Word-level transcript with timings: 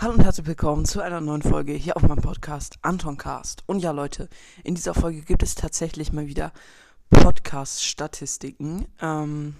Hallo 0.00 0.14
und 0.14 0.24
herzlich 0.24 0.46
willkommen 0.46 0.86
zu 0.86 1.02
einer 1.02 1.20
neuen 1.20 1.42
Folge 1.42 1.74
hier 1.74 1.94
auf 1.94 2.02
meinem 2.02 2.22
Podcast 2.22 2.78
Anton 2.80 3.18
Cast. 3.18 3.64
Und 3.66 3.80
ja, 3.80 3.90
Leute, 3.90 4.30
in 4.64 4.74
dieser 4.74 4.94
Folge 4.94 5.20
gibt 5.20 5.42
es 5.42 5.54
tatsächlich 5.54 6.10
mal 6.10 6.26
wieder 6.26 6.54
Podcast-Statistiken. 7.10 8.88
Ähm, 9.02 9.56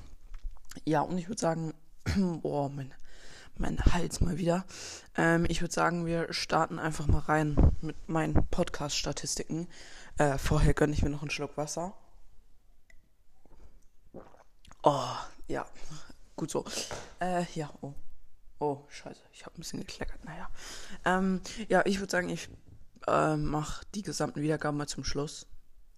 ja, 0.87 1.03
und 1.03 1.19
ich 1.19 1.29
würde 1.29 1.39
sagen, 1.43 1.75
oh, 2.43 2.71
mein, 2.71 2.95
mein 3.59 3.85
Hals 3.85 4.23
mal 4.23 4.39
wieder. 4.39 4.65
Ähm, 5.15 5.45
ich 5.47 5.61
würde 5.61 5.75
sagen, 5.75 6.07
wir 6.07 6.33
starten 6.33 6.79
einfach 6.79 7.07
mal 7.07 7.19
rein 7.19 7.75
mit 7.83 8.09
meinen 8.09 8.33
Podcast-Statistiken. 8.51 9.69
Äh, 10.17 10.39
vorher 10.39 10.73
gönne 10.73 10.95
ich 10.95 11.03
mir 11.03 11.11
noch 11.11 11.21
einen 11.21 11.31
Schluck 11.31 11.59
Wasser. 11.59 11.93
Oh, 14.83 15.05
ja, 15.49 15.67
gut 16.35 16.51
so. 16.51 16.65
Äh, 17.21 17.45
ja, 17.55 17.71
oh. 17.83 17.93
Oh, 18.61 18.85
scheiße, 18.89 19.23
ich 19.33 19.47
habe 19.47 19.57
ein 19.57 19.61
bisschen 19.61 19.81
gekleckert. 19.81 20.23
Naja. 20.25 20.51
Ähm, 21.07 21.41
ja, 21.69 21.83
ich 21.87 21.99
würde 21.99 22.13
sagen, 22.13 22.29
ich 22.29 22.51
äh, 23.07 23.37
mache 23.37 23.87
die 23.95 24.03
gesamten 24.03 24.43
Wiedergaben 24.43 24.77
mal 24.77 24.87
zum 24.87 25.03
Schluss. 25.03 25.47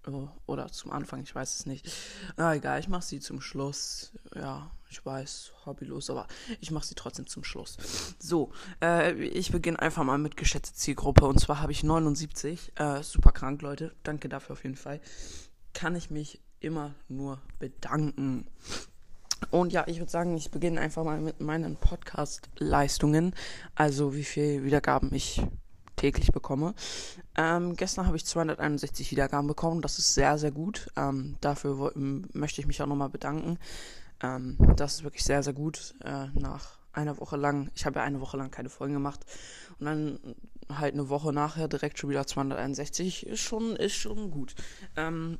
Oh, 0.06 0.28
oder 0.46 0.70
zum 0.70 0.92
Anfang, 0.92 1.22
ich 1.22 1.34
weiß 1.34 1.56
es 1.56 1.66
nicht. 1.66 1.92
Na 2.36 2.54
egal, 2.54 2.78
ich 2.78 2.88
mache 2.88 3.02
sie 3.02 3.18
zum 3.18 3.40
Schluss. 3.40 4.12
Ja, 4.34 4.70
ich 4.88 5.04
weiß, 5.04 5.52
hobbylos, 5.66 6.08
aber 6.10 6.28
ich 6.60 6.70
mache 6.70 6.86
sie 6.86 6.94
trotzdem 6.94 7.26
zum 7.26 7.42
Schluss. 7.42 7.76
So, 8.20 8.52
äh, 8.80 9.12
ich 9.12 9.50
beginne 9.50 9.80
einfach 9.80 10.04
mal 10.04 10.18
mit 10.18 10.36
geschätzte 10.36 10.74
Zielgruppe. 10.76 11.26
Und 11.26 11.40
zwar 11.40 11.60
habe 11.60 11.72
ich 11.72 11.82
79. 11.82 12.72
Äh, 12.76 13.02
super 13.02 13.32
krank, 13.32 13.60
Leute. 13.62 13.94
Danke 14.04 14.28
dafür 14.28 14.52
auf 14.52 14.62
jeden 14.62 14.76
Fall. 14.76 15.00
Kann 15.72 15.96
ich 15.96 16.10
mich 16.10 16.40
immer 16.60 16.94
nur 17.08 17.40
bedanken. 17.58 18.46
Und 19.50 19.72
ja, 19.72 19.84
ich 19.86 19.98
würde 19.98 20.10
sagen, 20.10 20.36
ich 20.36 20.50
beginne 20.50 20.80
einfach 20.80 21.04
mal 21.04 21.20
mit 21.20 21.40
meinen 21.40 21.76
Podcast-Leistungen. 21.76 23.34
Also 23.74 24.14
wie 24.14 24.24
viel 24.24 24.64
Wiedergaben 24.64 25.12
ich 25.12 25.42
täglich 25.96 26.32
bekomme. 26.32 26.74
Ähm, 27.36 27.76
gestern 27.76 28.06
habe 28.06 28.16
ich 28.16 28.26
261 28.26 29.10
Wiedergaben 29.10 29.46
bekommen. 29.46 29.82
Das 29.82 29.98
ist 29.98 30.14
sehr, 30.14 30.38
sehr 30.38 30.50
gut. 30.50 30.88
Ähm, 30.96 31.36
dafür 31.40 31.92
möchte 31.94 32.60
ich 32.60 32.66
mich 32.66 32.82
auch 32.82 32.86
nochmal 32.86 33.08
bedanken. 33.08 33.58
Ähm, 34.22 34.56
das 34.76 34.94
ist 34.94 35.04
wirklich 35.04 35.24
sehr, 35.24 35.42
sehr 35.42 35.52
gut. 35.52 35.94
Äh, 36.04 36.26
nach 36.34 36.78
einer 36.92 37.18
Woche 37.18 37.36
lang, 37.36 37.70
ich 37.74 37.86
habe 37.86 38.00
ja 38.00 38.04
eine 38.04 38.20
Woche 38.20 38.36
lang 38.36 38.50
keine 38.50 38.68
Folgen 38.68 38.94
gemacht. 38.94 39.20
Und 39.78 39.86
dann 39.86 40.18
halt 40.68 40.94
eine 40.94 41.08
Woche 41.08 41.32
nachher 41.32 41.68
direkt 41.68 41.98
schon 41.98 42.10
wieder 42.10 42.26
261 42.26 43.26
ist 43.26 43.40
schon, 43.40 43.76
ist 43.76 43.94
schon 43.94 44.30
gut. 44.30 44.54
Ähm, 44.96 45.38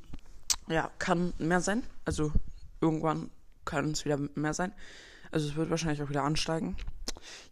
ja, 0.68 0.90
kann 0.98 1.32
mehr 1.38 1.60
sein. 1.60 1.82
Also 2.04 2.32
irgendwann 2.80 3.30
kann 3.64 3.90
es 3.90 4.04
wieder 4.04 4.18
mehr 4.34 4.54
sein. 4.54 4.72
Also 5.30 5.48
es 5.48 5.56
wird 5.56 5.70
wahrscheinlich 5.70 6.02
auch 6.02 6.10
wieder 6.10 6.24
ansteigen. 6.24 6.76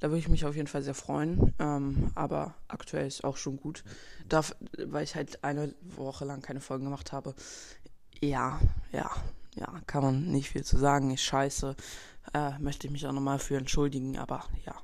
Da 0.00 0.08
würde 0.08 0.18
ich 0.18 0.28
mich 0.28 0.44
auf 0.44 0.54
jeden 0.54 0.68
Fall 0.68 0.82
sehr 0.82 0.94
freuen. 0.94 1.54
Ähm, 1.58 2.10
aber 2.14 2.54
aktuell 2.68 3.06
ist 3.06 3.24
auch 3.24 3.36
schon 3.36 3.56
gut. 3.56 3.84
Darf, 4.28 4.54
weil 4.78 5.04
ich 5.04 5.14
halt 5.14 5.42
eine 5.42 5.74
Woche 5.96 6.24
lang 6.24 6.42
keine 6.42 6.60
Folgen 6.60 6.84
gemacht 6.84 7.12
habe. 7.12 7.34
Ja, 8.20 8.60
ja, 8.92 9.10
ja, 9.54 9.80
kann 9.86 10.02
man 10.02 10.30
nicht 10.30 10.50
viel 10.50 10.64
zu 10.64 10.76
sagen. 10.76 11.10
Ist 11.10 11.22
scheiße. 11.22 11.74
Äh, 12.34 12.58
möchte 12.58 12.86
ich 12.86 12.92
mich 12.92 13.06
auch 13.06 13.12
nochmal 13.12 13.38
für 13.38 13.56
entschuldigen, 13.56 14.18
aber 14.18 14.44
ja. 14.66 14.74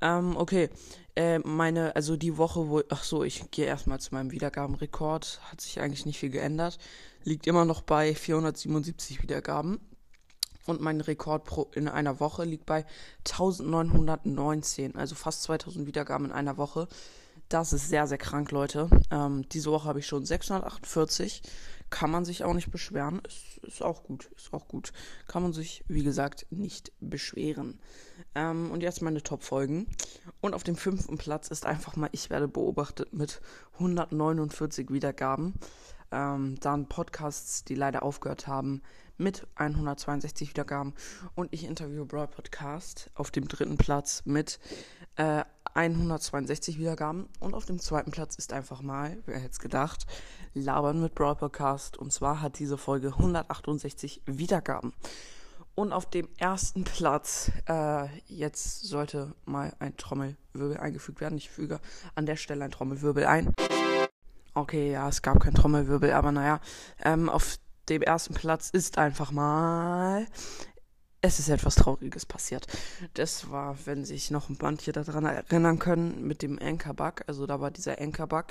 Ähm, 0.00 0.36
okay. 0.36 0.70
Äh, 1.16 1.40
meine, 1.40 1.96
also 1.96 2.16
die 2.16 2.38
Woche, 2.38 2.68
wo. 2.68 2.82
Ach 2.90 3.02
so, 3.02 3.24
ich 3.24 3.50
gehe 3.50 3.66
erstmal 3.66 4.00
zu 4.00 4.14
meinem 4.14 4.30
Wiedergabenrekord. 4.30 5.40
Hat 5.50 5.60
sich 5.60 5.80
eigentlich 5.80 6.06
nicht 6.06 6.18
viel 6.18 6.30
geändert. 6.30 6.78
Liegt 7.24 7.46
immer 7.48 7.64
noch 7.64 7.82
bei 7.82 8.14
477 8.14 9.22
Wiedergaben 9.22 9.80
und 10.66 10.80
mein 10.80 11.00
Rekord 11.00 11.44
pro, 11.44 11.70
in 11.74 11.88
einer 11.88 12.20
Woche 12.20 12.44
liegt 12.44 12.66
bei 12.66 12.84
1919, 13.28 14.96
also 14.96 15.14
fast 15.14 15.42
2000 15.42 15.86
Wiedergaben 15.86 16.26
in 16.26 16.32
einer 16.32 16.56
Woche. 16.56 16.88
Das 17.50 17.72
ist 17.72 17.88
sehr, 17.88 18.06
sehr 18.06 18.18
krank, 18.18 18.52
Leute. 18.52 18.88
Ähm, 19.10 19.48
diese 19.48 19.72
Woche 19.72 19.88
habe 19.88 19.98
ich 19.98 20.06
schon 20.06 20.24
648. 20.24 21.42
Kann 21.90 22.12
man 22.12 22.24
sich 22.24 22.44
auch 22.44 22.54
nicht 22.54 22.70
beschweren. 22.70 23.20
Ist, 23.26 23.58
ist 23.64 23.82
auch 23.82 24.04
gut. 24.04 24.30
Ist 24.36 24.52
auch 24.52 24.68
gut. 24.68 24.92
Kann 25.26 25.42
man 25.42 25.52
sich, 25.52 25.82
wie 25.88 26.04
gesagt, 26.04 26.46
nicht 26.50 26.92
beschweren. 27.00 27.80
Ähm, 28.36 28.70
und 28.70 28.84
jetzt 28.84 29.02
meine 29.02 29.20
Top-Folgen. 29.20 29.88
Und 30.40 30.54
auf 30.54 30.62
dem 30.62 30.76
fünften 30.76 31.18
Platz 31.18 31.48
ist 31.48 31.66
einfach 31.66 31.96
mal 31.96 32.08
Ich 32.12 32.30
werde 32.30 32.46
beobachtet 32.46 33.12
mit 33.12 33.40
149 33.74 34.92
Wiedergaben. 34.92 35.54
Ähm, 36.12 36.56
dann 36.60 36.88
Podcasts, 36.88 37.64
die 37.64 37.74
leider 37.74 38.04
aufgehört 38.04 38.46
haben, 38.46 38.80
mit 39.20 39.46
162 39.54 40.50
Wiedergaben. 40.50 40.94
Und 41.34 41.52
ich 41.52 41.64
interviewe 41.64 42.06
Broad 42.06 42.30
Podcast 42.32 43.10
auf 43.14 43.30
dem 43.30 43.46
dritten 43.46 43.76
Platz 43.76 44.22
mit 44.24 44.58
äh, 45.16 45.44
162 45.74 46.78
Wiedergaben. 46.78 47.28
Und 47.38 47.54
auf 47.54 47.66
dem 47.66 47.78
zweiten 47.78 48.10
Platz 48.10 48.34
ist 48.36 48.52
einfach 48.52 48.82
mal, 48.82 49.18
wer 49.26 49.38
hätte 49.38 49.52
es 49.52 49.58
gedacht, 49.60 50.06
Labern 50.54 51.00
mit 51.00 51.14
Broad 51.14 51.38
Podcast. 51.38 51.96
Und 51.96 52.12
zwar 52.12 52.40
hat 52.40 52.58
diese 52.58 52.78
Folge 52.78 53.08
168 53.08 54.22
Wiedergaben. 54.26 54.92
Und 55.74 55.92
auf 55.92 56.10
dem 56.10 56.28
ersten 56.38 56.84
Platz, 56.84 57.52
äh, 57.68 58.06
jetzt 58.26 58.82
sollte 58.82 59.34
mal 59.44 59.72
ein 59.78 59.96
Trommelwirbel 59.96 60.78
eingefügt 60.78 61.20
werden. 61.20 61.38
Ich 61.38 61.50
füge 61.50 61.80
an 62.14 62.26
der 62.26 62.36
Stelle 62.36 62.64
ein 62.64 62.70
Trommelwirbel 62.70 63.24
ein. 63.24 63.54
Okay, 64.52 64.92
ja, 64.92 65.08
es 65.08 65.22
gab 65.22 65.40
kein 65.40 65.54
Trommelwirbel, 65.54 66.12
aber 66.12 66.32
naja, 66.32 66.60
ähm, 67.04 67.28
auf 67.28 67.58
dem 67.88 68.02
ersten 68.02 68.34
Platz 68.34 68.70
ist 68.70 68.98
einfach 68.98 69.32
mal. 69.32 70.26
Es 71.22 71.38
ist 71.38 71.50
etwas 71.50 71.74
Trauriges 71.74 72.24
passiert. 72.24 72.66
Das 73.14 73.50
war, 73.50 73.76
wenn 73.84 74.04
sich 74.04 74.30
noch 74.30 74.48
manche 74.60 74.92
daran 74.92 75.26
erinnern 75.26 75.78
können, 75.78 76.26
mit 76.26 76.40
dem 76.40 76.58
Anchor-Bug. 76.58 77.24
Also 77.26 77.46
da 77.46 77.60
war 77.60 77.70
dieser 77.70 78.00
Anchor-Bug. 78.00 78.46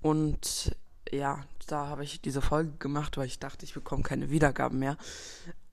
Und 0.00 0.76
ja, 1.10 1.44
da 1.66 1.88
habe 1.88 2.04
ich 2.04 2.20
diese 2.20 2.40
Folge 2.40 2.72
gemacht, 2.78 3.16
weil 3.16 3.26
ich 3.26 3.40
dachte, 3.40 3.64
ich 3.64 3.74
bekomme 3.74 4.02
keine 4.02 4.30
Wiedergaben 4.30 4.78
mehr. 4.78 4.96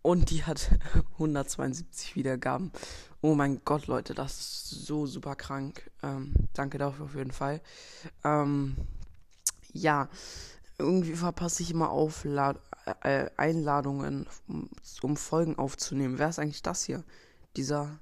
Und 0.01 0.31
die 0.31 0.43
hat 0.43 0.71
172 1.13 2.15
Wiedergaben. 2.15 2.71
Oh 3.21 3.35
mein 3.35 3.61
Gott, 3.63 3.85
Leute, 3.85 4.15
das 4.15 4.39
ist 4.39 4.69
so 4.85 5.05
super 5.05 5.35
krank. 5.35 5.91
Ähm, 6.01 6.33
danke 6.53 6.79
dafür 6.79 7.05
auf 7.05 7.15
jeden 7.15 7.31
Fall. 7.31 7.61
Ähm, 8.23 8.75
ja, 9.73 10.09
irgendwie 10.81 11.13
verpasse 11.13 11.63
ich 11.63 11.71
immer 11.71 11.89
Auflad 11.89 12.59
äh, 13.03 13.29
Einladungen, 13.37 14.27
um, 14.47 14.69
um, 15.01 15.17
Folgen 15.17 15.57
aufzunehmen. 15.57 16.17
Wer 16.17 16.29
ist 16.29 16.39
eigentlich 16.39 16.63
das 16.63 16.83
hier? 16.83 17.03
Dieser. 17.55 17.99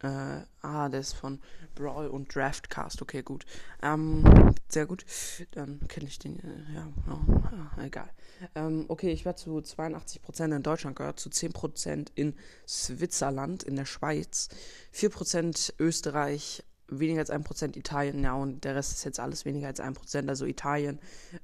Äh, 0.00 0.42
ah, 0.62 0.88
der 0.88 1.00
ist 1.00 1.14
von 1.14 1.40
Brawl 1.74 2.06
und 2.06 2.32
Draftcast. 2.32 3.02
Okay, 3.02 3.22
gut. 3.22 3.44
Ähm, 3.82 4.54
sehr 4.68 4.86
gut. 4.86 5.04
Dann 5.50 5.80
kenne 5.88 6.06
ich 6.06 6.18
den. 6.20 6.38
Äh, 6.38 6.74
ja, 6.74 6.88
oh, 7.10 7.82
egal. 7.82 8.08
Ähm, 8.54 8.84
okay, 8.88 9.10
ich 9.10 9.24
werde 9.24 9.38
zu 9.38 9.58
82% 9.58 10.54
in 10.54 10.62
Deutschland 10.62 10.96
gehört, 10.96 11.18
zu 11.18 11.30
10% 11.30 12.12
in 12.14 12.34
Switzerland, 12.66 13.64
in 13.64 13.74
der 13.74 13.86
Schweiz, 13.86 14.48
4% 14.94 15.74
Österreich, 15.80 16.62
weniger 16.88 17.20
als 17.20 17.30
1% 17.30 17.76
Italien, 17.76 18.22
ja, 18.22 18.34
und 18.34 18.64
der 18.64 18.74
Rest 18.74 18.92
ist 18.92 19.04
jetzt 19.04 19.20
alles 19.20 19.44
weniger 19.44 19.68
als 19.68 19.80
1%. 19.80 20.28
Also 20.28 20.46
Italien, 20.46 20.98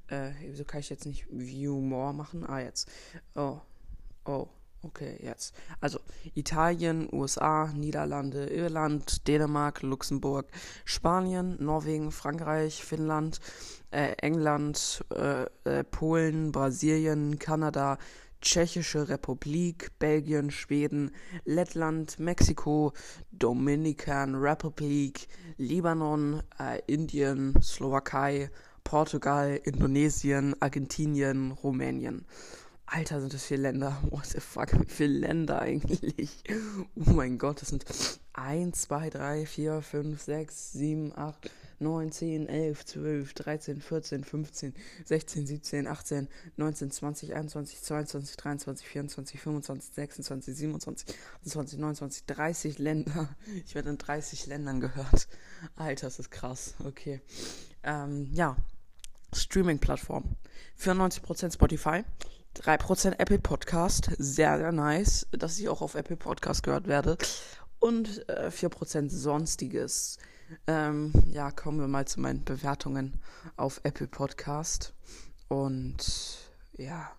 äh, 0.07 0.31
wieso 0.41 0.65
kann 0.65 0.79
ich 0.79 0.89
jetzt 0.89 1.05
nicht 1.05 1.25
View 1.29 1.79
More 1.79 2.13
machen? 2.13 2.45
Ah, 2.47 2.59
jetzt. 2.59 2.89
Oh, 3.35 3.59
oh, 4.25 4.47
okay, 4.81 5.17
jetzt. 5.21 5.55
Also 5.81 5.99
Italien, 6.33 7.09
USA, 7.11 7.71
Niederlande, 7.73 8.47
Irland, 8.47 9.27
Dänemark, 9.27 9.81
Luxemburg, 9.81 10.47
Spanien, 10.85 11.57
Norwegen, 11.63 12.11
Frankreich, 12.11 12.83
Finnland, 12.83 13.39
äh, 13.91 14.13
England, 14.17 15.03
äh, 15.13 15.45
äh 15.63 15.83
Polen, 15.83 16.51
Brasilien, 16.51 17.39
Kanada, 17.39 17.97
Tschechische 18.45 19.09
Republik, 19.09 19.89
Belgien, 19.97 20.51
Schweden, 20.51 21.11
Lettland, 21.45 22.19
Mexiko, 22.19 22.93
Dominican 23.31 24.35
Republic, 24.35 25.27
Libanon, 25.57 26.43
äh, 26.59 26.79
Indien, 26.85 27.59
Slowakei, 27.59 28.51
Portugal, 28.83 29.59
Indonesien, 29.63 30.55
Argentinien, 30.61 31.51
Rumänien. 31.53 32.25
Alter, 32.85 33.19
sind 33.19 33.33
das 33.33 33.45
viele 33.45 33.63
Länder. 33.63 33.97
What 34.11 34.27
the 34.27 34.39
fuck, 34.39 34.79
wie 34.79 34.85
viele 34.85 35.17
Länder 35.17 35.59
eigentlich? 35.59 36.43
Oh 36.95 37.13
mein 37.13 37.39
Gott, 37.39 37.63
das 37.63 37.69
sind 37.69 37.83
1, 38.37 38.73
2, 38.73 39.09
3, 39.09 39.45
4, 39.45 39.81
5, 39.81 40.21
6, 40.21 40.71
7, 40.73 41.17
8, 41.17 41.49
9, 41.79 42.11
10, 42.11 42.47
11, 42.47 42.85
12, 42.85 43.33
13, 43.33 43.81
14, 43.81 44.23
15, 44.23 44.73
16, 45.05 45.47
17, 45.47 45.87
18, 45.87 46.27
19, 46.57 46.91
20, 46.91 47.33
21, 47.33 47.81
22, 47.81 48.35
23, 48.37 48.87
24, 48.87 49.39
25, 49.39 49.93
26, 49.93 50.55
27, 50.55 51.15
28, 51.45 51.79
29, 51.79 52.25
30 52.25 52.79
Länder. 52.79 53.29
Ich 53.65 53.75
werde 53.75 53.89
in 53.89 53.97
30 53.97 54.47
Ländern 54.47 54.81
gehört. 54.81 55.27
Alter, 55.75 56.07
das 56.07 56.19
ist 56.19 56.31
krass. 56.31 56.75
Okay. 56.83 57.21
Ähm, 57.83 58.29
ja. 58.33 58.57
Streaming-Plattform. 59.33 60.35
94% 60.79 61.53
Spotify. 61.53 62.03
3% 62.55 63.19
Apple 63.19 63.39
Podcast. 63.39 64.11
Sehr, 64.17 64.57
sehr 64.57 64.71
nice, 64.71 65.27
dass 65.31 65.59
ich 65.59 65.67
auch 65.67 65.81
auf 65.81 65.95
Apple 65.95 66.15
Podcast 66.15 66.63
gehört 66.63 66.87
werde. 66.87 67.17
Und 67.79 68.27
äh, 68.29 68.49
4% 68.49 69.09
Sonstiges. 69.09 70.17
Ähm, 70.67 71.11
ja, 71.27 71.51
kommen 71.51 71.79
wir 71.79 71.87
mal 71.87 72.05
zu 72.07 72.19
meinen 72.19 72.43
Bewertungen 72.43 73.19
auf 73.57 73.81
Apple 73.83 74.07
Podcast. 74.07 74.93
Und 75.47 75.97
ja, 76.73 77.11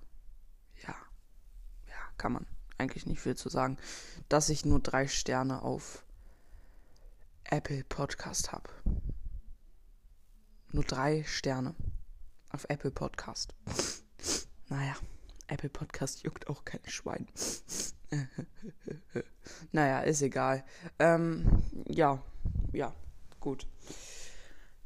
ja, 0.83 0.95
ja, 1.89 1.97
kann 2.17 2.33
man 2.33 2.47
eigentlich 2.79 3.07
nicht 3.07 3.21
viel 3.21 3.37
zu 3.37 3.49
sagen, 3.49 3.79
dass 4.29 4.49
ich 4.49 4.65
nur 4.65 4.81
drei 4.81 5.09
Sterne 5.09 5.63
auf 5.63 6.05
Apple 7.45 7.85
Podcast 7.85 8.53
habe. 8.53 8.71
Nur 10.73 10.85
drei 10.85 11.25
Sterne 11.25 11.75
auf 12.51 12.67
Apple 12.69 12.91
Podcast. 12.91 13.55
naja, 14.69 14.95
Apple 15.47 15.71
Podcast 15.71 16.23
juckt 16.25 16.49
auch 16.49 16.65
kein 16.65 16.81
Schwein. 16.87 17.27
naja, 19.73 20.01
ist 20.01 20.23
egal. 20.23 20.65
Ähm, 20.99 21.63
ja, 21.89 22.23
ja, 22.73 22.95
gut. 23.41 23.67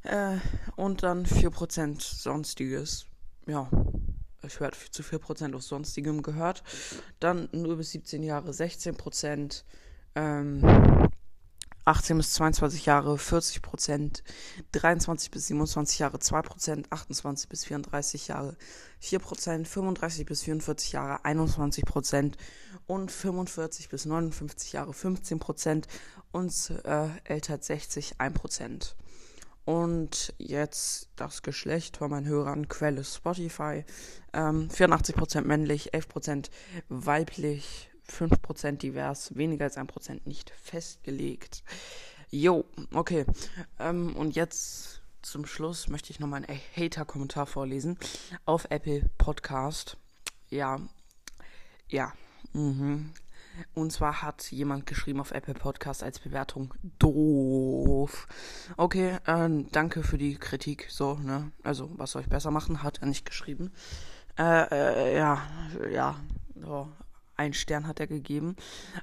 Äh, 0.02 0.38
und 0.76 1.02
dann 1.02 1.26
4% 1.26 2.00
Sonstiges. 2.00 3.06
Ja, 3.46 3.68
ich 4.42 4.60
werde 4.60 4.76
zu 4.90 5.02
4% 5.02 5.54
aus 5.54 5.68
Sonstigem 5.68 6.22
gehört. 6.22 6.62
Dann 7.18 7.48
nur 7.52 7.76
bis 7.76 7.90
17 7.92 8.22
Jahre 8.22 8.50
16%. 8.50 9.64
Ähm, 10.14 10.62
18 11.90 12.18
bis 12.18 12.34
22 12.34 12.86
Jahre 12.86 13.18
40 13.18 13.62
Prozent, 13.62 14.22
23 14.70 15.32
bis 15.32 15.48
27 15.48 15.98
Jahre 15.98 16.20
2 16.20 16.42
Prozent, 16.42 16.92
28 16.92 17.48
bis 17.48 17.64
34 17.64 18.28
Jahre 18.28 18.56
4 19.00 19.18
Prozent, 19.18 19.66
35 19.66 20.24
bis 20.24 20.44
44 20.44 20.92
Jahre 20.92 21.24
21 21.24 21.84
Prozent 21.84 22.36
und 22.86 23.10
45 23.10 23.88
bis 23.88 24.04
59 24.04 24.72
Jahre 24.72 24.94
15 24.94 25.40
Prozent 25.40 25.88
und 26.30 26.52
äh, 26.84 27.08
älter 27.24 27.54
als 27.54 27.66
60 27.66 28.20
1 28.20 28.38
Prozent. 28.38 28.94
Und 29.64 30.32
jetzt 30.38 31.10
das 31.16 31.42
Geschlecht 31.42 31.96
von 31.96 32.10
meinen 32.12 32.26
Hörern, 32.26 32.68
Quelle 32.68 33.02
Spotify, 33.02 33.84
ähm, 34.32 34.68
84% 34.68 35.42
männlich, 35.42 35.92
11% 35.92 36.50
weiblich, 36.88 37.89
5% 38.10 38.78
divers, 38.78 39.36
weniger 39.36 39.64
als 39.64 39.76
1% 39.76 40.20
nicht 40.24 40.50
festgelegt. 40.50 41.62
Jo, 42.30 42.64
okay. 42.92 43.24
Ähm, 43.78 44.14
und 44.16 44.34
jetzt 44.34 45.02
zum 45.22 45.46
Schluss 45.46 45.88
möchte 45.88 46.10
ich 46.10 46.20
nochmal 46.20 46.44
einen 46.44 46.60
Hater-Kommentar 46.76 47.46
vorlesen 47.46 47.98
auf 48.44 48.66
Apple 48.70 49.10
Podcast. 49.18 49.96
Ja, 50.48 50.80
ja. 51.88 52.12
Mhm. 52.52 53.12
Und 53.74 53.92
zwar 53.92 54.22
hat 54.22 54.50
jemand 54.50 54.86
geschrieben 54.86 55.20
auf 55.20 55.32
Apple 55.32 55.54
Podcast 55.54 56.02
als 56.02 56.18
Bewertung 56.18 56.72
doof. 56.98 58.26
Okay, 58.76 59.18
äh, 59.26 59.64
danke 59.72 60.02
für 60.02 60.18
die 60.18 60.36
Kritik. 60.36 60.86
So, 60.88 61.14
ne? 61.14 61.52
Also, 61.62 61.90
was 61.96 62.12
soll 62.12 62.22
ich 62.22 62.28
besser 62.28 62.50
machen? 62.50 62.82
Hat 62.82 62.98
er 63.00 63.06
nicht 63.06 63.26
geschrieben. 63.26 63.72
Äh, 64.38 64.68
äh, 64.70 65.16
ja, 65.16 65.42
ja. 65.90 66.16
So, 66.54 66.88
ein 67.40 67.54
Stern 67.54 67.86
hat 67.86 68.00
er 68.00 68.06
gegeben. 68.06 68.54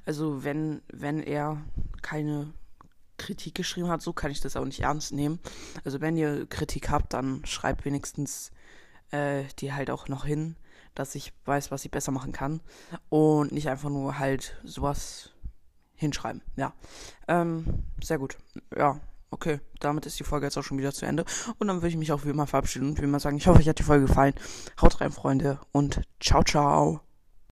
Also 0.05 0.43
wenn, 0.43 0.81
wenn 0.93 1.21
er 1.23 1.57
keine 2.03 2.53
Kritik 3.17 3.55
geschrieben 3.55 3.89
hat, 3.89 4.03
so 4.03 4.13
kann 4.13 4.29
ich 4.29 4.41
das 4.41 4.55
auch 4.55 4.65
nicht 4.65 4.81
ernst 4.81 5.11
nehmen. 5.11 5.39
Also 5.83 6.01
wenn 6.01 6.15
ihr 6.15 6.45
Kritik 6.45 6.89
habt, 6.91 7.13
dann 7.13 7.43
schreibt 7.45 7.83
wenigstens 7.83 8.51
äh, 9.11 9.43
die 9.59 9.73
halt 9.73 9.89
auch 9.89 10.07
noch 10.07 10.23
hin, 10.23 10.55
dass 10.93 11.15
ich 11.15 11.33
weiß, 11.45 11.71
was 11.71 11.83
ich 11.83 11.91
besser 11.91 12.11
machen 12.11 12.31
kann. 12.31 12.61
Und 13.09 13.51
nicht 13.51 13.69
einfach 13.69 13.89
nur 13.89 14.19
halt 14.19 14.55
sowas 14.63 15.31
hinschreiben. 15.95 16.43
Ja. 16.57 16.73
Ähm, 17.27 17.83
sehr 18.03 18.19
gut. 18.19 18.37
Ja. 18.75 18.99
Okay, 19.29 19.59
damit 19.81 20.05
ist 20.05 20.17
die 20.19 20.23
Folge 20.23 20.45
jetzt 20.45 20.57
auch 20.57 20.63
schon 20.63 20.77
wieder 20.77 20.93
zu 20.93 21.05
Ende. 21.05 21.25
Und 21.57 21.67
dann 21.67 21.77
würde 21.77 21.89
ich 21.89 21.97
mich 21.97 22.13
auch 22.13 22.23
wie 22.23 22.29
immer 22.29 22.47
verabschieden 22.47 22.89
und 22.89 23.01
wie 23.01 23.03
immer 23.03 23.19
sagen, 23.19 23.35
ich 23.35 23.47
hoffe, 23.47 23.59
euch 23.59 23.67
hat 23.67 23.79
die 23.79 23.83
Folge 23.83 24.05
gefallen. 24.05 24.33
Haut 24.79 25.01
rein, 25.01 25.11
Freunde, 25.11 25.59
und 25.73 26.01
ciao, 26.21 26.43
ciao. 26.43 27.06